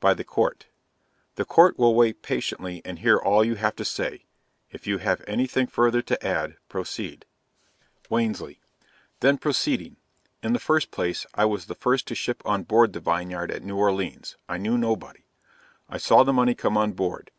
[0.00, 0.66] By the Court.
[1.36, 4.26] The Court will wait patiently and hear all you have to say;
[4.70, 7.24] if you have any thing further to add, proceed.
[8.10, 8.58] Wansley
[9.20, 9.96] then proceeded.
[10.42, 13.62] In the first place, I was the first to ship on board the Vineyard at
[13.62, 15.24] New Orleans, I knew nobody;
[15.88, 17.30] I saw the money come on board.